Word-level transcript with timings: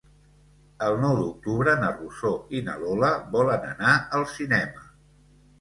El 0.85 0.95
nou 1.01 1.17
d'octubre 1.19 1.75
na 1.83 1.91
Rosó 1.99 2.31
i 2.61 2.63
na 2.71 2.79
Lola 2.85 3.13
volen 3.37 3.69
anar 3.75 3.93
al 4.21 4.29
cinema. 4.37 4.87